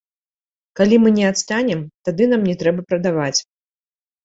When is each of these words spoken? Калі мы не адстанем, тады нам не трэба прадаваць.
Калі 0.79 0.95
мы 1.03 1.09
не 1.17 1.27
адстанем, 1.31 1.79
тады 2.11 2.23
нам 2.33 2.41
не 2.51 2.57
трэба 2.65 2.89
прадаваць. 2.95 3.39